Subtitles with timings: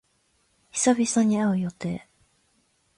[0.71, 2.07] 久々に会う予定。